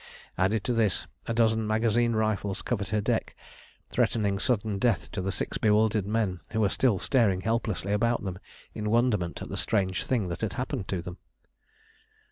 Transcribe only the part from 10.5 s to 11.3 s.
happened to them.